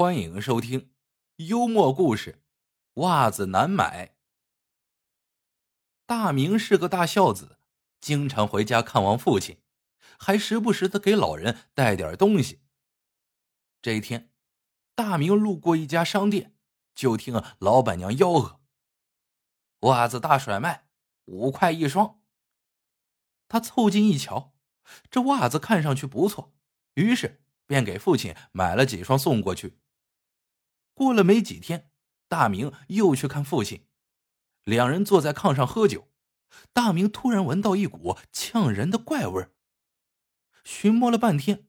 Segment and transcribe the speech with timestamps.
[0.00, 0.94] 欢迎收听
[1.36, 2.42] 幽默故事
[3.02, 4.06] 《袜子难买》。
[6.06, 7.58] 大明是个大孝子，
[8.00, 9.60] 经常回家看望父亲，
[10.18, 12.62] 还时不时的给老人带点东西。
[13.82, 14.32] 这一天，
[14.94, 16.56] 大明路过一家商店，
[16.94, 18.62] 就听老板娘吆喝
[19.84, 20.88] ：“袜子大甩卖，
[21.26, 22.22] 五块一双。”
[23.48, 24.54] 他凑近一瞧，
[25.10, 26.54] 这袜子看上去不错，
[26.94, 29.76] 于是便给父亲买了几双送过去。
[31.00, 31.90] 过了没几天，
[32.28, 33.86] 大明又去看父亲，
[34.64, 36.10] 两人坐在炕上喝酒。
[36.74, 39.54] 大明突然闻到一股呛人的怪味儿，
[40.62, 41.66] 寻摸了半天，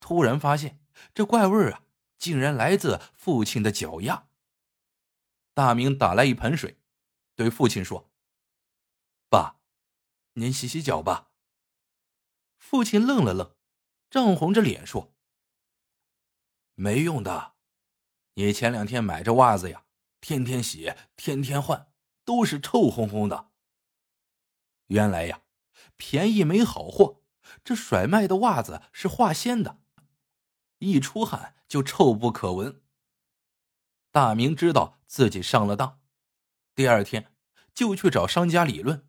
[0.00, 1.84] 突然发现这怪味儿啊，
[2.18, 4.28] 竟然来自父亲的脚丫。
[5.54, 6.80] 大明打来一盆水，
[7.36, 8.10] 对父亲说
[9.30, 9.60] ：“爸，
[10.32, 11.30] 您洗洗脚吧。”
[12.58, 13.54] 父亲愣了愣，
[14.10, 15.14] 涨红着脸说
[16.74, 17.51] ：“没用的。”
[18.34, 19.84] 你前两天买这袜子呀，
[20.20, 21.92] 天天洗，天天换，
[22.24, 23.50] 都是臭烘烘的。
[24.86, 25.42] 原来呀，
[25.96, 27.22] 便宜没好货，
[27.62, 29.80] 这甩卖的袜子是化纤的，
[30.78, 32.82] 一出汗就臭不可闻。
[34.10, 36.00] 大明知道自己上了当，
[36.74, 37.34] 第二天
[37.74, 39.06] 就去找商家理论，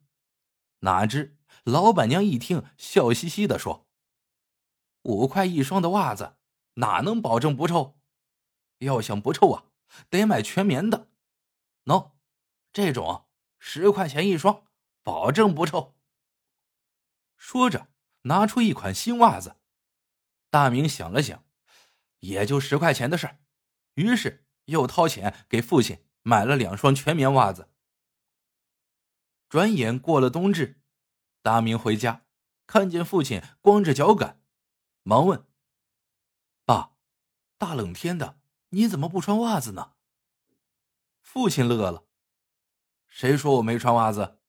[0.79, 3.87] 哪知老板娘一听，笑嘻嘻的说
[5.03, 6.35] ：“五块一双的袜子，
[6.75, 7.97] 哪能保证不臭？”
[8.83, 9.65] 要想不臭啊，
[10.09, 11.09] 得买全棉的。
[11.85, 12.11] 喏，
[12.71, 13.25] 这种
[13.59, 14.65] 十块钱一双，
[15.01, 15.95] 保证不臭。
[17.35, 17.87] 说着，
[18.21, 19.57] 拿出一款新袜子。
[20.49, 21.43] 大明想了想，
[22.19, 23.39] 也就十块钱的事儿，
[23.95, 27.69] 于是又掏钱给父亲买了两双全棉袜子。
[29.49, 30.81] 转眼过了冬至，
[31.41, 32.25] 大明回家，
[32.65, 34.41] 看见父亲光着脚赶，
[35.03, 35.45] 忙问
[36.65, 36.93] ：“爸，
[37.57, 38.39] 大冷天的。”
[38.73, 39.91] 你怎么不穿袜子呢？
[41.21, 42.05] 父亲乐了。
[43.07, 44.39] 谁说我没穿袜子？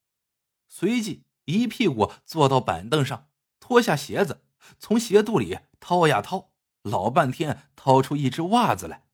[0.67, 3.29] 随即一屁股坐到板凳上，
[3.61, 4.43] 脱下鞋子，
[4.79, 9.07] 从鞋肚里掏呀掏，老半天掏出一只袜子来。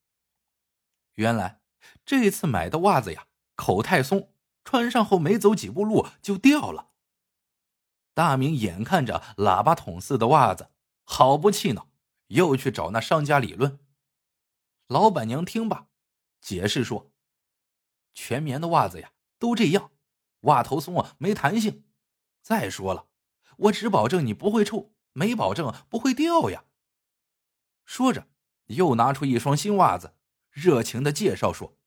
[1.14, 1.60] 原来
[2.06, 3.26] 这次买的袜子呀，
[3.56, 4.32] 口太松，
[4.64, 6.90] 穿上后没走几步路就掉了。
[8.14, 10.70] 大明眼看着喇叭筒似的袜子，
[11.02, 11.88] 好不气恼，
[12.28, 13.80] 又去找那商家理论。
[14.90, 15.86] 老板娘听罢，
[16.40, 17.12] 解释说
[18.12, 19.92] ：“全棉的袜子呀，都这样，
[20.40, 21.84] 袜头松啊，没弹性。
[22.42, 23.06] 再说了，
[23.56, 26.64] 我只保证你不会臭，没保证不会掉呀。”
[27.86, 28.26] 说着，
[28.66, 30.16] 又拿出一双新袜子，
[30.50, 31.78] 热情的介绍说：“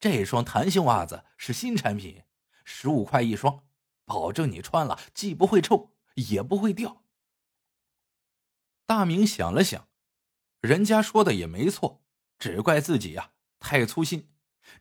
[0.00, 2.24] 这双弹性袜子是新产品，
[2.64, 3.66] 十五块一双，
[4.06, 7.04] 保证你穿了既不会臭，也不会掉。”
[8.86, 9.89] 大明想了想。
[10.60, 12.02] 人家说的也没错，
[12.38, 14.30] 只怪自己呀太粗心，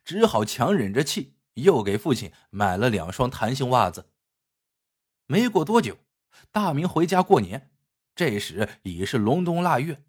[0.04, 4.12] 只好强忍着气，又给父亲买了两双弹性袜子。
[5.26, 5.98] 没过多久，
[6.52, 7.72] 大明回家过年，
[8.14, 10.04] 这时已是隆冬腊月。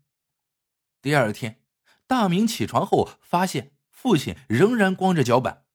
[1.01, 1.63] 第二天，
[2.07, 5.67] 大明起床后发现父亲仍然光着脚板，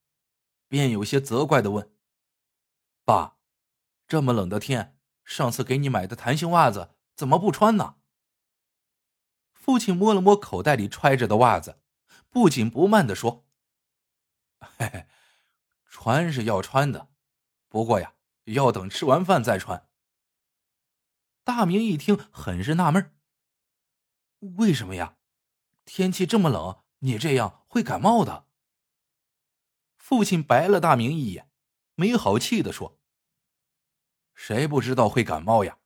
[0.68, 1.92] 便有些责怪的问
[3.06, 3.38] ：“爸，
[4.08, 7.95] 这么冷的天，上次给你买的弹性袜子怎么不穿呢？”
[9.66, 11.80] 父亲摸了摸口袋里揣着的袜子，
[12.30, 13.48] 不紧不慢的说
[14.62, 15.08] ：“嘿嘿，
[15.90, 17.10] 穿是要穿的，
[17.68, 19.90] 不过呀，要等吃完饭再穿。”
[21.44, 23.16] 大明一听，很是纳闷
[24.58, 25.18] 为什么呀？
[25.84, 28.46] 天气这么冷，你这样会感冒的。”
[29.98, 31.50] 父亲白了大明一眼，
[31.96, 33.00] 没好气的说
[34.36, 35.80] ：“谁不知道会感冒呀？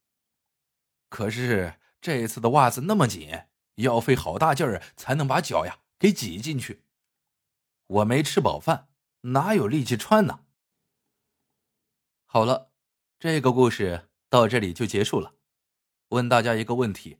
[1.08, 3.44] 可是这次的袜子那么紧。”
[3.80, 6.84] 要费好大劲儿才能把脚呀给挤进去，
[7.88, 8.90] 我没吃饱饭，
[9.22, 10.46] 哪有力气穿呢？
[12.26, 12.72] 好了，
[13.20, 15.36] 这个故事到这里就结束了。
[16.10, 17.20] 问大家一个问题：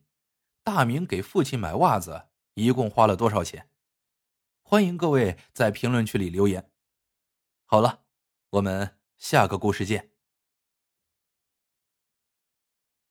[0.62, 3.68] 大明给父亲买袜子一共花了多少钱？
[4.62, 6.70] 欢迎各位在评论区里留言。
[7.64, 8.04] 好了，
[8.50, 10.12] 我们下个故事见。